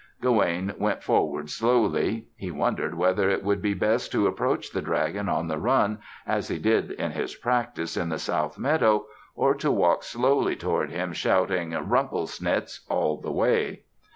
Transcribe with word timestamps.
Gawaine 0.19 0.73
went 0.79 1.03
forward 1.03 1.51
slowly. 1.51 2.25
He 2.35 2.49
wondered 2.49 2.95
whether 2.97 3.29
it 3.29 3.43
would 3.43 3.61
be 3.61 3.75
best 3.75 4.11
to 4.13 4.25
approach 4.25 4.71
the 4.71 4.81
dragon 4.81 5.29
on 5.29 5.47
the 5.47 5.59
run 5.59 5.99
as 6.25 6.47
he 6.47 6.57
did 6.57 6.89
in 6.93 7.11
his 7.11 7.35
practice 7.35 7.95
in 7.95 8.09
the 8.09 8.17
South 8.17 8.57
Meadow 8.57 9.05
or 9.35 9.53
to 9.53 9.69
walk 9.69 10.01
slowly 10.01 10.55
toward 10.55 10.89
him, 10.89 11.13
shouting 11.13 11.69
"Rumplesnitz" 11.73 12.79
all 12.89 13.17
the 13.17 13.31
way. 13.31 13.83